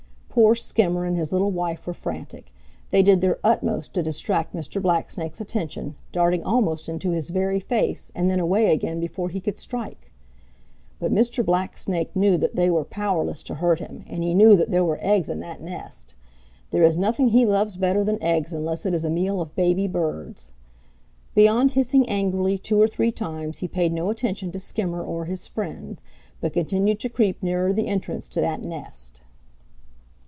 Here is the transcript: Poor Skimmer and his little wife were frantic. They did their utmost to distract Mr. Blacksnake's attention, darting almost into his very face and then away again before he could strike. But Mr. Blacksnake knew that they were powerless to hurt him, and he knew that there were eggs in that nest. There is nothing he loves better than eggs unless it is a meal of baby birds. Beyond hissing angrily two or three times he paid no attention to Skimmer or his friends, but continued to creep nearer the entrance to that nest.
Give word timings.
Poor 0.33 0.55
Skimmer 0.55 1.03
and 1.03 1.17
his 1.17 1.33
little 1.33 1.51
wife 1.51 1.85
were 1.85 1.93
frantic. 1.93 2.53
They 2.89 3.03
did 3.03 3.19
their 3.19 3.37
utmost 3.43 3.93
to 3.95 4.01
distract 4.01 4.55
Mr. 4.55 4.81
Blacksnake's 4.81 5.41
attention, 5.41 5.95
darting 6.13 6.41
almost 6.41 6.87
into 6.87 7.09
his 7.11 7.29
very 7.31 7.59
face 7.59 8.13
and 8.15 8.29
then 8.29 8.39
away 8.39 8.71
again 8.71 9.01
before 9.01 9.27
he 9.27 9.41
could 9.41 9.59
strike. 9.59 10.09
But 10.99 11.11
Mr. 11.13 11.43
Blacksnake 11.43 12.15
knew 12.15 12.37
that 12.37 12.55
they 12.55 12.69
were 12.69 12.85
powerless 12.85 13.43
to 13.43 13.55
hurt 13.55 13.79
him, 13.79 14.05
and 14.07 14.23
he 14.23 14.33
knew 14.33 14.55
that 14.55 14.71
there 14.71 14.85
were 14.85 14.99
eggs 15.05 15.27
in 15.27 15.41
that 15.41 15.61
nest. 15.61 16.13
There 16.69 16.81
is 16.83 16.95
nothing 16.95 17.27
he 17.31 17.45
loves 17.45 17.75
better 17.75 18.05
than 18.05 18.17
eggs 18.23 18.53
unless 18.53 18.85
it 18.85 18.93
is 18.93 19.03
a 19.03 19.09
meal 19.09 19.41
of 19.41 19.53
baby 19.53 19.85
birds. 19.85 20.53
Beyond 21.35 21.71
hissing 21.71 22.07
angrily 22.07 22.57
two 22.57 22.81
or 22.81 22.87
three 22.87 23.11
times 23.11 23.57
he 23.57 23.67
paid 23.67 23.91
no 23.91 24.09
attention 24.09 24.49
to 24.53 24.59
Skimmer 24.59 25.03
or 25.03 25.25
his 25.25 25.45
friends, 25.45 26.01
but 26.39 26.53
continued 26.53 27.01
to 27.01 27.09
creep 27.09 27.43
nearer 27.43 27.73
the 27.73 27.87
entrance 27.87 28.29
to 28.29 28.39
that 28.39 28.61
nest. 28.63 29.23